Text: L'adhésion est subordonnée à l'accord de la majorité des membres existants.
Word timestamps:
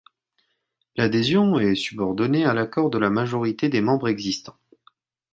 L'adhésion 0.95 1.59
est 1.59 1.75
subordonnée 1.75 2.43
à 2.43 2.55
l'accord 2.55 2.89
de 2.89 2.97
la 2.97 3.11
majorité 3.11 3.69
des 3.69 3.81
membres 3.81 4.07
existants. 4.09 4.57